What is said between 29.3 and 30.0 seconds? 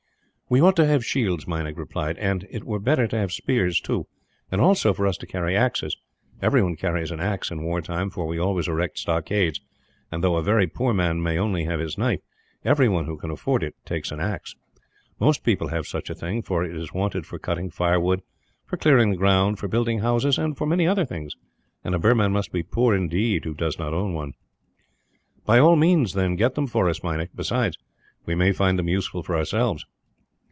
ourselves."